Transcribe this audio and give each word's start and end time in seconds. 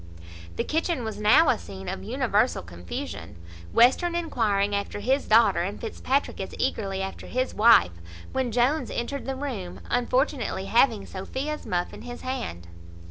The 0.55 0.63
kitchen 0.63 1.03
was 1.03 1.19
now 1.19 1.49
a 1.49 1.59
scene 1.59 1.87
of 1.87 2.03
universal 2.03 2.63
confusion, 2.63 3.35
Western 3.71 4.15
enquiring 4.15 4.73
after 4.73 4.99
his 4.99 5.27
daughter, 5.27 5.61
and 5.61 5.79
Fitzpatrick 5.79 6.41
as 6.41 6.55
eagerly 6.57 7.03
after 7.03 7.27
his 7.27 7.53
wife, 7.53 7.91
when 8.31 8.51
Jones 8.51 8.89
entered 8.89 9.27
the 9.27 9.35
room, 9.35 9.79
unfortunately 9.91 10.65
having 10.65 11.05
Sophia's 11.05 11.67
muff 11.67 11.93
in 11.93 12.01
his 12.01 12.21
hand. 12.21 12.65